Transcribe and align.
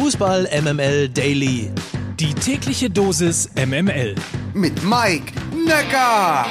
Fußball 0.00 0.48
MML 0.62 1.08
Daily. 1.08 1.72
Die 2.20 2.32
tägliche 2.32 2.88
Dosis 2.88 3.50
MML. 3.56 4.14
Mit 4.54 4.84
Mike 4.84 5.32
Necker. 5.52 6.46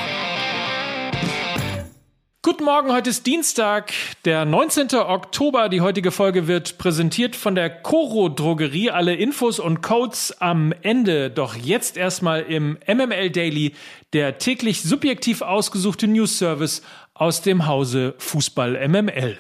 Guten 2.41 2.65
Morgen, 2.65 2.91
heute 2.91 3.09
ist 3.09 3.25
Dienstag, 3.25 3.93
der 4.25 4.43
19. 4.43 4.93
Oktober. 4.95 5.69
Die 5.69 5.79
heutige 5.79 6.11
Folge 6.11 6.47
wird 6.47 6.77
präsentiert 6.77 7.37
von 7.37 7.55
der 7.55 7.69
Coro 7.69 8.27
Drogerie. 8.27 8.91
Alle 8.91 9.15
Infos 9.15 9.59
und 9.59 9.81
Codes 9.81 10.35
am 10.41 10.73
Ende. 10.81 11.31
Doch 11.31 11.55
jetzt 11.55 11.95
erstmal 11.95 12.41
im 12.41 12.77
MML 12.85 13.29
Daily, 13.29 13.75
der 14.11 14.39
täglich 14.39 14.81
subjektiv 14.81 15.41
ausgesuchte 15.41 16.07
News 16.07 16.37
Service 16.37 16.81
aus 17.13 17.43
dem 17.43 17.65
Hause 17.65 18.13
Fußball 18.17 18.85
MML. 18.89 19.39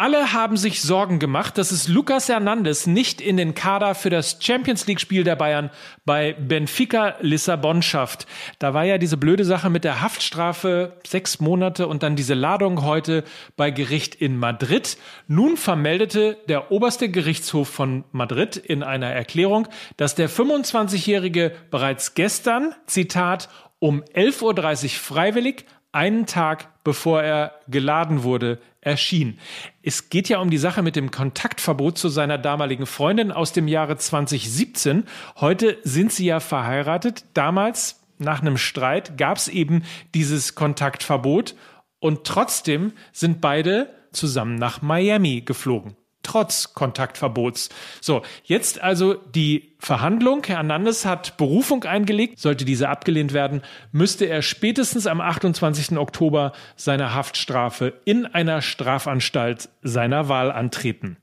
Alle 0.00 0.32
haben 0.32 0.56
sich 0.56 0.80
Sorgen 0.80 1.18
gemacht, 1.18 1.58
dass 1.58 1.72
es 1.72 1.88
Lucas 1.88 2.28
Hernandez 2.28 2.86
nicht 2.86 3.20
in 3.20 3.36
den 3.36 3.56
Kader 3.56 3.96
für 3.96 4.10
das 4.10 4.38
Champions 4.38 4.86
League 4.86 5.00
Spiel 5.00 5.24
der 5.24 5.34
Bayern 5.34 5.70
bei 6.04 6.34
Benfica 6.34 7.16
Lissabon 7.18 7.82
schafft. 7.82 8.28
Da 8.60 8.74
war 8.74 8.84
ja 8.84 8.98
diese 8.98 9.16
blöde 9.16 9.44
Sache 9.44 9.70
mit 9.70 9.82
der 9.82 10.00
Haftstrafe 10.00 10.92
sechs 11.04 11.40
Monate 11.40 11.88
und 11.88 12.04
dann 12.04 12.14
diese 12.14 12.34
Ladung 12.34 12.84
heute 12.84 13.24
bei 13.56 13.72
Gericht 13.72 14.14
in 14.14 14.36
Madrid. 14.36 14.98
Nun 15.26 15.56
vermeldete 15.56 16.36
der 16.48 16.70
oberste 16.70 17.08
Gerichtshof 17.08 17.68
von 17.68 18.04
Madrid 18.12 18.56
in 18.56 18.84
einer 18.84 19.10
Erklärung, 19.10 19.66
dass 19.96 20.14
der 20.14 20.30
25-Jährige 20.30 21.50
bereits 21.72 22.14
gestern, 22.14 22.72
Zitat, 22.86 23.48
um 23.80 24.04
11.30 24.14 24.84
Uhr 24.84 24.90
freiwillig 24.90 25.64
einen 25.90 26.26
Tag 26.26 26.68
bevor 26.84 27.22
er 27.22 27.52
geladen 27.66 28.22
wurde, 28.22 28.60
erschien. 28.88 29.38
Es 29.82 30.10
geht 30.10 30.28
ja 30.28 30.40
um 30.40 30.50
die 30.50 30.58
Sache 30.58 30.82
mit 30.82 30.96
dem 30.96 31.10
Kontaktverbot 31.10 31.98
zu 31.98 32.08
seiner 32.08 32.38
damaligen 32.38 32.86
Freundin 32.86 33.30
aus 33.30 33.52
dem 33.52 33.68
Jahre 33.68 33.96
2017. 33.96 35.04
Heute 35.36 35.78
sind 35.84 36.12
sie 36.12 36.26
ja 36.26 36.40
verheiratet. 36.40 37.24
Damals, 37.34 38.00
nach 38.18 38.40
einem 38.40 38.56
Streit, 38.56 39.16
gab 39.18 39.36
es 39.36 39.48
eben 39.48 39.84
dieses 40.14 40.54
Kontaktverbot 40.54 41.54
und 42.00 42.24
trotzdem 42.24 42.92
sind 43.12 43.40
beide 43.40 43.94
zusammen 44.12 44.56
nach 44.56 44.82
Miami 44.82 45.42
geflogen 45.42 45.96
trotz 46.28 46.74
Kontaktverbots. 46.74 47.70
So, 48.00 48.22
jetzt 48.44 48.82
also 48.82 49.14
die 49.14 49.74
Verhandlung. 49.78 50.42
Herr 50.44 50.56
Hernandez 50.56 51.04
hat 51.04 51.36
Berufung 51.38 51.84
eingelegt. 51.84 52.38
Sollte 52.38 52.64
diese 52.64 52.88
abgelehnt 52.88 53.32
werden, 53.32 53.62
müsste 53.92 54.26
er 54.26 54.42
spätestens 54.42 55.06
am 55.06 55.20
28. 55.20 55.96
Oktober 55.96 56.52
seine 56.76 57.14
Haftstrafe 57.14 57.94
in 58.04 58.26
einer 58.26 58.60
Strafanstalt 58.60 59.70
seiner 59.82 60.28
Wahl 60.28 60.52
antreten. 60.52 61.16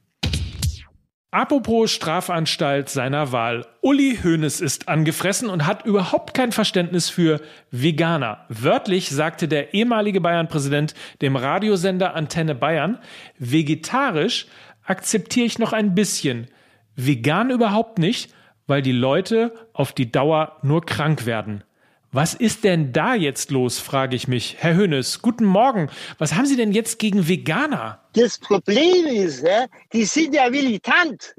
Apropos 1.36 1.92
Strafanstalt 1.92 2.88
seiner 2.88 3.34
Wahl. 3.34 3.66
Uli 3.82 4.20
Hoeneß 4.24 4.62
ist 4.62 4.88
angefressen 4.88 5.50
und 5.50 5.68
hat 5.68 5.86
überhaupt 5.86 6.34
kein 6.34 6.54
Verständnis 6.54 7.10
für 7.10 7.42
Veganer. 7.72 8.46
Wörtlich 8.48 9.10
sagte 9.10 9.50
der 9.50 9.74
ehemalige 9.74 10.22
Bayern-Präsident 10.22 10.94
dem 11.22 11.36
Radiosender 11.36 12.16
Antenne 12.16 12.56
Bayern, 12.56 13.00
vegetarisch 13.38 14.48
akzeptiere 14.86 15.46
ich 15.46 15.60
noch 15.60 15.74
ein 15.74 15.96
bisschen. 15.96 16.48
Vegan 16.96 17.50
überhaupt 17.50 18.00
nicht, 18.00 18.34
weil 18.68 18.82
die 18.82 18.92
Leute 18.92 19.54
auf 19.74 19.94
die 19.94 20.12
Dauer 20.12 20.60
nur 20.64 20.86
krank 20.86 21.26
werden. 21.26 21.64
Was 22.12 22.34
ist 22.34 22.64
denn 22.64 22.94
da 22.94 23.14
jetzt 23.14 23.52
los, 23.52 23.80
frage 23.80 24.16
ich 24.16 24.30
mich. 24.30 24.56
Herr 24.60 24.76
Hönes, 24.76 25.22
guten 25.22 25.44
Morgen. 25.44 25.90
Was 26.18 26.34
haben 26.36 26.46
Sie 26.46 26.56
denn 26.56 26.72
jetzt 26.72 26.98
gegen 26.98 27.28
Veganer? 27.28 28.02
Das 28.14 28.40
Problem 28.40 29.06
ist, 29.08 29.46
die 29.92 30.06
sind 30.06 30.34
ja 30.34 30.50
militant. 30.50 31.36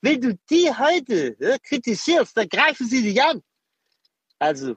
Wenn 0.00 0.20
du 0.20 0.36
die 0.50 0.68
heute 0.76 1.36
kritisierst, 1.62 2.36
dann 2.36 2.48
greifen 2.48 2.88
sie 2.88 3.02
dich 3.02 3.22
an. 3.22 3.40
Also, 4.40 4.76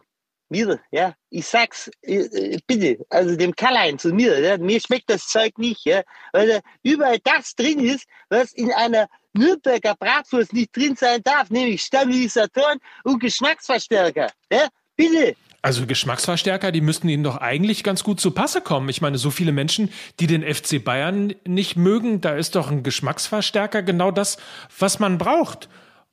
mir, 0.49 0.79
ja, 0.91 1.15
ich 1.29 1.45
sag's, 1.45 1.89
äh, 2.01 2.17
äh, 2.17 2.59
bitte, 2.65 3.05
also 3.09 3.35
dem 3.35 3.55
Karl-Heinz 3.55 4.05
und 4.05 4.15
mir, 4.15 4.39
ja, 4.39 4.57
mir 4.57 4.79
schmeckt 4.81 5.09
das 5.09 5.27
Zeug 5.27 5.57
nicht, 5.57 5.85
ja, 5.85 6.01
weil 6.33 6.47
da 6.47 6.59
überall 6.83 7.19
das 7.23 7.55
drin 7.55 7.79
ist, 7.79 8.05
was 8.29 8.51
in 8.53 8.71
einer 8.71 9.07
Nürnberger 9.33 9.95
Bratwurst 9.95 10.53
nicht 10.53 10.75
drin 10.75 10.95
sein 10.95 11.21
darf, 11.23 11.49
nämlich 11.49 11.83
Stabilisatoren 11.83 12.79
und 13.03 13.19
Geschmacksverstärker, 13.19 14.31
ja, 14.51 14.67
bitte. 14.95 15.35
Also 15.61 15.85
Geschmacksverstärker, 15.85 16.71
die 16.71 16.81
müssten 16.81 17.09
Ihnen 17.09 17.23
doch 17.23 17.37
eigentlich 17.37 17.83
ganz 17.83 18.03
gut 18.03 18.21
zu 18.21 18.31
Passe 18.31 18.61
kommen. 18.61 18.87
Ich 18.87 19.01
meine, 19.01 19.17
so 19.17 19.29
viele 19.29 19.51
Menschen, 19.51 19.91
die 20.19 20.27
den 20.27 20.41
FC 20.41 20.81
Bayern 20.83 21.33
nicht 21.45 21.75
mögen, 21.75 22.21
da 22.21 22.35
ist 22.35 22.55
doch 22.55 22.71
ein 22.71 22.81
Geschmacksverstärker 22.81 23.83
genau 23.83 24.11
das, 24.11 24.37
was 24.77 24.99
man 24.99 25.17
braucht. 25.17 25.67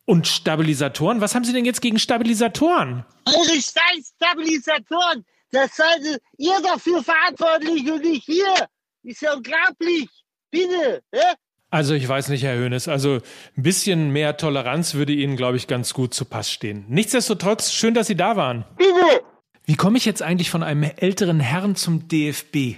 Und 0.07 0.27
Stabilisatoren? 0.29 1.21
Was 1.21 1.35
haben 1.35 1.45
Sie 1.45 1.53
denn 1.53 1.65
jetzt 1.65 1.83
gegen 1.83 1.99
Stabilisatoren? 1.99 3.05
Eure 3.27 3.45
scheiß 3.45 4.15
Stabilisatoren! 4.17 5.25
Das 5.51 5.77
seid 5.77 6.21
ihr 6.39 6.61
dafür 6.63 7.03
verantwortlich 7.03 7.91
und 7.91 8.03
nicht 8.03 8.27
wir! 8.29 8.69
Ist 9.03 9.21
ja 9.21 9.35
unglaublich! 9.35 10.09
Bitte! 10.51 11.03
Ja? 11.13 11.35
Also 11.71 11.95
ich 11.95 12.09
weiß 12.09 12.29
nicht, 12.29 12.45
Herr 12.45 12.57
Hönes. 12.57 12.87
Also 12.87 13.21
ein 13.57 13.63
bisschen 13.63 14.11
mehr 14.11 14.37
Toleranz 14.37 14.95
würde 14.95 15.13
Ihnen, 15.13 15.37
glaube 15.37 15.57
ich, 15.57 15.67
ganz 15.67 15.93
gut 15.93 16.15
zu 16.15 16.25
Pass 16.25 16.51
stehen. 16.51 16.85
Nichtsdestotrotz, 16.89 17.73
schön, 17.73 17.95
dass 17.95 18.07
Sie 18.07 18.17
da 18.17 18.37
waren. 18.37 18.65
Bitte! 18.77 19.23
Wie 19.65 19.75
komme 19.75 19.99
ich 19.99 20.05
jetzt 20.05 20.23
eigentlich 20.23 20.51
von 20.51 20.63
einem 20.63 20.85
älteren 20.85 21.41
Herrn 21.41 21.75
zum 21.75 22.07
DFB? 22.07 22.77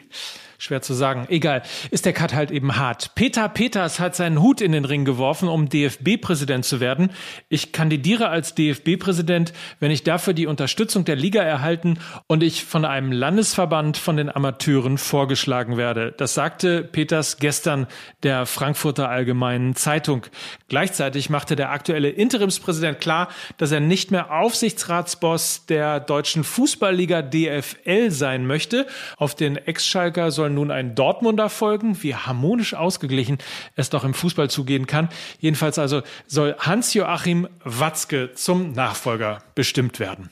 Schwer 0.60 0.82
zu 0.82 0.92
sagen. 0.92 1.26
Egal. 1.28 1.62
Ist 1.92 2.04
der 2.04 2.12
Cut 2.12 2.34
halt 2.34 2.50
eben 2.50 2.76
hart. 2.76 3.14
Peter 3.14 3.48
Peters 3.48 4.00
hat 4.00 4.16
seinen 4.16 4.42
Hut 4.42 4.60
in 4.60 4.72
den 4.72 4.84
Ring 4.84 5.04
geworfen, 5.04 5.48
um 5.48 5.68
DFB-Präsident 5.68 6.64
zu 6.64 6.80
werden. 6.80 7.10
Ich 7.48 7.70
kandidiere 7.70 8.28
als 8.28 8.56
DFB-Präsident, 8.56 9.52
wenn 9.78 9.92
ich 9.92 10.02
dafür 10.02 10.34
die 10.34 10.48
Unterstützung 10.48 11.04
der 11.04 11.14
Liga 11.14 11.42
erhalten 11.42 12.00
und 12.26 12.42
ich 12.42 12.64
von 12.64 12.84
einem 12.84 13.12
Landesverband 13.12 13.98
von 13.98 14.16
den 14.16 14.34
Amateuren 14.34 14.98
vorgeschlagen 14.98 15.76
werde. 15.76 16.12
Das 16.16 16.34
sagte 16.34 16.82
Peters 16.82 17.36
gestern 17.36 17.86
der 18.24 18.44
Frankfurter 18.44 19.08
Allgemeinen 19.08 19.76
Zeitung. 19.76 20.26
Gleichzeitig 20.68 21.30
machte 21.30 21.54
der 21.54 21.70
aktuelle 21.70 22.08
Interimspräsident 22.08 22.98
klar, 22.98 23.28
dass 23.58 23.70
er 23.70 23.78
nicht 23.78 24.10
mehr 24.10 24.32
Aufsichtsratsboss 24.32 25.66
der 25.66 26.00
deutschen 26.00 26.42
Fußballliga 26.42 27.22
DFL 27.22 28.10
sein 28.10 28.44
möchte. 28.44 28.88
Auf 29.18 29.36
den 29.36 29.56
Ex-Schalker 29.56 30.32
soll 30.32 30.47
soll 30.48 30.54
nun 30.54 30.70
ein 30.70 30.94
Dortmunder 30.94 31.50
folgen, 31.50 32.02
wie 32.02 32.14
harmonisch 32.14 32.72
ausgeglichen 32.74 33.38
es 33.76 33.90
doch 33.90 34.04
im 34.04 34.14
Fußball 34.14 34.48
zugehen 34.48 34.86
kann. 34.86 35.10
Jedenfalls 35.40 35.78
also 35.78 36.00
soll 36.26 36.56
Hans-Joachim 36.58 37.48
Watzke 37.64 38.32
zum 38.32 38.72
Nachfolger 38.72 39.40
bestimmt 39.54 40.00
werden. 40.00 40.30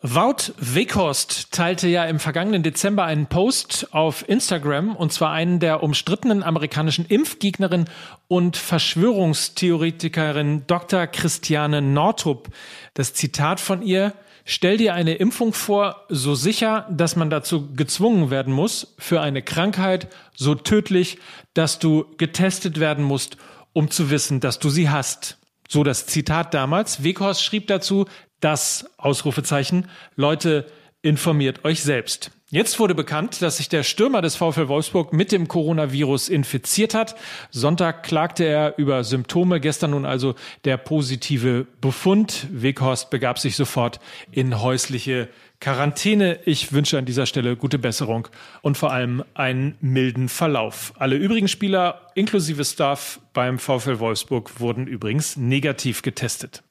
Wout 0.00 0.52
Weghorst 0.58 1.50
teilte 1.50 1.88
ja 1.88 2.04
im 2.04 2.20
vergangenen 2.20 2.62
Dezember 2.62 3.02
einen 3.02 3.26
Post 3.26 3.88
auf 3.90 4.28
Instagram 4.28 4.94
und 4.94 5.12
zwar 5.12 5.32
einen 5.32 5.58
der 5.58 5.82
umstrittenen 5.82 6.44
amerikanischen 6.44 7.04
Impfgegnerin 7.04 7.86
und 8.28 8.56
Verschwörungstheoretikerin 8.56 10.68
Dr. 10.68 11.08
Christiane 11.08 11.82
Northup. 11.82 12.46
Das 12.94 13.12
Zitat 13.12 13.58
von 13.58 13.82
ihr 13.82 14.12
Stell 14.50 14.78
dir 14.78 14.94
eine 14.94 15.16
Impfung 15.16 15.52
vor, 15.52 16.06
so 16.08 16.34
sicher, 16.34 16.86
dass 16.90 17.16
man 17.16 17.28
dazu 17.28 17.74
gezwungen 17.74 18.30
werden 18.30 18.54
muss, 18.54 18.94
für 18.98 19.20
eine 19.20 19.42
Krankheit 19.42 20.08
so 20.34 20.54
tödlich, 20.54 21.18
dass 21.52 21.78
du 21.78 22.06
getestet 22.16 22.80
werden 22.80 23.04
musst, 23.04 23.36
um 23.74 23.90
zu 23.90 24.08
wissen, 24.08 24.40
dass 24.40 24.58
du 24.58 24.70
sie 24.70 24.88
hast. 24.88 25.36
So 25.68 25.84
das 25.84 26.06
Zitat 26.06 26.54
damals. 26.54 27.04
Weghorst 27.04 27.44
schrieb 27.44 27.66
dazu, 27.66 28.06
das 28.40 28.90
Ausrufezeichen, 28.96 29.90
Leute, 30.16 30.64
informiert 31.02 31.64
euch 31.64 31.82
selbst. 31.82 32.30
Jetzt 32.50 32.80
wurde 32.80 32.94
bekannt, 32.94 33.42
dass 33.42 33.58
sich 33.58 33.68
der 33.68 33.82
Stürmer 33.82 34.22
des 34.22 34.36
VfL 34.36 34.68
Wolfsburg 34.68 35.12
mit 35.12 35.32
dem 35.32 35.48
Coronavirus 35.48 36.30
infiziert 36.30 36.94
hat. 36.94 37.14
Sonntag 37.50 38.04
klagte 38.04 38.44
er 38.44 38.78
über 38.78 39.04
Symptome, 39.04 39.60
gestern 39.60 39.90
nun 39.90 40.06
also 40.06 40.34
der 40.64 40.78
positive 40.78 41.66
Befund. 41.82 42.46
Weghorst 42.50 43.10
begab 43.10 43.38
sich 43.38 43.54
sofort 43.54 44.00
in 44.32 44.62
häusliche 44.62 45.28
Quarantäne. 45.60 46.40
Ich 46.46 46.72
wünsche 46.72 46.96
an 46.96 47.04
dieser 47.04 47.26
Stelle 47.26 47.54
gute 47.54 47.78
Besserung 47.78 48.28
und 48.62 48.78
vor 48.78 48.92
allem 48.92 49.24
einen 49.34 49.76
milden 49.82 50.30
Verlauf. 50.30 50.94
Alle 50.98 51.16
übrigen 51.16 51.48
Spieler 51.48 52.10
inklusive 52.14 52.64
Staff 52.64 53.20
beim 53.34 53.58
VfL 53.58 53.98
Wolfsburg 53.98 54.58
wurden 54.58 54.86
übrigens 54.86 55.36
negativ 55.36 56.00
getestet. 56.00 56.62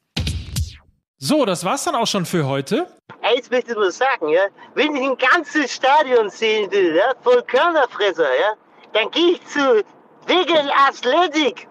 So, 1.19 1.45
das 1.45 1.65
war's 1.65 1.83
dann 1.83 1.95
auch 1.95 2.05
schon 2.05 2.27
für 2.27 2.45
heute. 2.45 2.85
Eins 3.23 3.49
möchte 3.49 3.71
ich 3.71 3.77
nur 3.77 3.91
sagen, 3.91 4.29
ja, 4.29 4.41
wenn 4.75 4.95
ich 4.95 5.01
ein 5.01 5.17
ganzes 5.17 5.73
Stadion 5.73 6.29
sehen 6.29 6.71
will, 6.71 6.95
ja, 6.95 7.11
voll 7.23 7.41
Körnerfresser, 7.41 8.23
ja, 8.23 8.53
dann 8.93 9.09
gehe 9.09 9.31
ich 9.31 9.43
zu 9.47 9.83
Wegen 10.27 10.69
Athletic. 10.87 11.67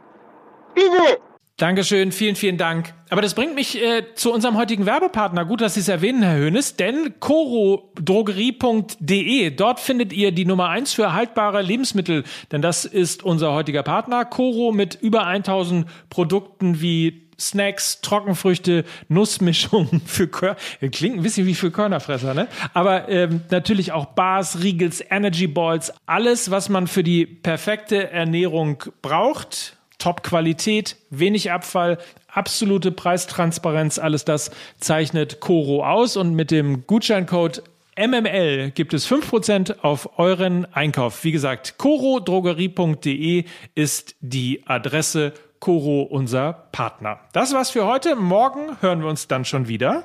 Bitte. 0.74 1.20
Dankeschön, 1.58 2.10
vielen, 2.10 2.36
vielen 2.36 2.58
Dank. 2.58 2.92
Aber 3.08 3.22
das 3.22 3.34
bringt 3.34 3.54
mich 3.54 3.80
äh, 3.80 4.14
zu 4.14 4.32
unserem 4.32 4.58
heutigen 4.58 4.84
Werbepartner. 4.84 5.44
Gut, 5.44 5.60
dass 5.60 5.74
Sie 5.74 5.80
es 5.80 5.86
erwähnen, 5.88 6.22
Herr 6.22 6.36
Hönes, 6.36 6.74
denn 6.76 7.20
corodrogerie.de, 7.20 9.50
dort 9.50 9.78
findet 9.78 10.12
ihr 10.12 10.32
die 10.32 10.44
Nummer 10.44 10.70
eins 10.70 10.92
für 10.92 11.12
haltbare 11.12 11.62
Lebensmittel, 11.62 12.24
denn 12.50 12.62
das 12.62 12.84
ist 12.84 13.22
unser 13.22 13.52
heutiger 13.52 13.84
Partner. 13.84 14.24
Coro 14.24 14.72
mit 14.72 14.96
über 14.96 15.24
1000 15.24 15.86
Produkten 16.10 16.80
wie 16.80 17.25
Snacks, 17.38 18.00
Trockenfrüchte, 18.00 18.84
Nussmischungen 19.08 20.00
für 20.06 20.28
Kör 20.28 20.56
klingt 20.92 21.16
ein 21.16 21.22
bisschen 21.22 21.46
wie 21.46 21.54
für 21.54 21.70
Körnerfresser, 21.70 22.34
ne? 22.34 22.48
Aber 22.74 23.08
ähm, 23.08 23.42
natürlich 23.50 23.92
auch 23.92 24.06
Bars, 24.06 24.62
Riegels, 24.62 25.02
Energy 25.08 25.46
Balls, 25.46 25.92
alles, 26.06 26.50
was 26.50 26.68
man 26.68 26.86
für 26.86 27.02
die 27.02 27.26
perfekte 27.26 28.10
Ernährung 28.10 28.82
braucht 29.02 29.76
Top-Qualität, 29.98 30.96
wenig 31.10 31.50
Abfall, 31.50 31.98
absolute 32.28 32.92
Preistransparenz, 32.92 33.98
alles 33.98 34.24
das 34.24 34.50
zeichnet 34.78 35.40
Coro 35.40 35.84
aus 35.84 36.16
und 36.16 36.34
mit 36.34 36.50
dem 36.50 36.86
Gutscheincode 36.86 37.62
MML 37.98 38.72
gibt 38.72 38.92
es 38.92 39.10
5% 39.10 39.80
auf 39.80 40.18
euren 40.18 40.66
Einkauf. 40.66 41.24
Wie 41.24 41.32
gesagt, 41.32 41.78
corodrogerie.de 41.78 43.44
ist 43.74 44.16
die 44.20 44.66
Adresse 44.66 45.32
Coro 45.60 46.02
unser 46.02 46.52
Partner. 46.72 47.20
Das 47.32 47.52
war's 47.52 47.70
für 47.70 47.86
heute. 47.86 48.16
Morgen 48.16 48.76
hören 48.80 49.00
wir 49.00 49.08
uns 49.08 49.28
dann 49.28 49.44
schon 49.44 49.68
wieder. 49.68 50.04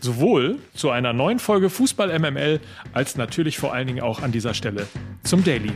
Sowohl 0.00 0.58
zu 0.74 0.90
einer 0.90 1.12
neuen 1.12 1.38
Folge 1.38 1.68
Fußball 1.68 2.18
MML 2.18 2.60
als 2.92 3.16
natürlich 3.16 3.58
vor 3.58 3.74
allen 3.74 3.86
Dingen 3.86 4.00
auch 4.00 4.22
an 4.22 4.32
dieser 4.32 4.54
Stelle 4.54 4.86
zum 5.22 5.44
Daily. 5.44 5.72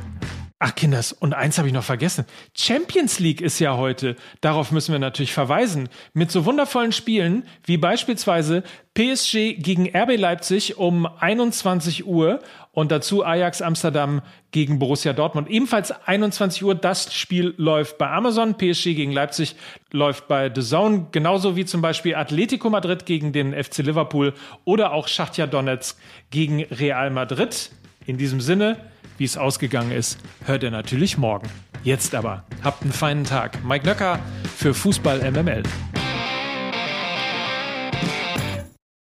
Ach, 0.60 0.74
Kinders, 0.74 1.12
und 1.12 1.34
eins 1.34 1.58
habe 1.58 1.66
ich 1.66 1.74
noch 1.74 1.84
vergessen. 1.84 2.24
Champions 2.56 3.18
League 3.18 3.40
ist 3.40 3.58
ja 3.58 3.76
heute. 3.76 4.14
Darauf 4.40 4.70
müssen 4.70 4.92
wir 4.92 5.00
natürlich 5.00 5.32
verweisen. 5.32 5.88
Mit 6.12 6.30
so 6.30 6.44
wundervollen 6.44 6.92
Spielen 6.92 7.44
wie 7.64 7.76
beispielsweise 7.76 8.62
PSG 8.94 9.56
gegen 9.58 9.90
RB 9.94 10.16
Leipzig 10.16 10.78
um 10.78 11.06
21 11.06 12.06
Uhr 12.06 12.38
und 12.70 12.92
dazu 12.92 13.24
Ajax 13.24 13.62
Amsterdam 13.62 14.22
gegen 14.52 14.78
Borussia 14.78 15.12
Dortmund. 15.12 15.50
Ebenfalls 15.50 15.90
21 15.90 16.64
Uhr. 16.64 16.76
Das 16.76 17.12
Spiel 17.12 17.54
läuft 17.56 17.98
bei 17.98 18.08
Amazon. 18.08 18.56
PSG 18.56 18.94
gegen 18.94 19.10
Leipzig 19.10 19.56
läuft 19.90 20.28
bei 20.28 20.50
The 20.54 20.62
Zone. 20.62 21.08
Genauso 21.10 21.56
wie 21.56 21.64
zum 21.64 21.82
Beispiel 21.82 22.14
Atletico 22.14 22.70
Madrid 22.70 23.06
gegen 23.06 23.32
den 23.32 23.52
FC 23.52 23.78
Liverpool 23.78 24.32
oder 24.64 24.92
auch 24.92 25.08
Schachtja 25.08 25.48
Donetsk 25.48 25.98
gegen 26.30 26.62
Real 26.62 27.10
Madrid. 27.10 27.70
In 28.06 28.18
diesem 28.18 28.40
Sinne, 28.40 28.76
wie 29.18 29.24
es 29.24 29.36
ausgegangen 29.36 29.92
ist, 29.92 30.18
hört 30.44 30.62
ihr 30.62 30.70
natürlich 30.70 31.18
morgen. 31.18 31.48
Jetzt 31.82 32.14
aber, 32.14 32.44
habt 32.62 32.82
einen 32.82 32.92
feinen 32.92 33.24
Tag. 33.24 33.64
Mike 33.64 33.86
Nöcker 33.86 34.18
für 34.56 34.72
Fußball 34.72 35.30
MML. 35.30 35.62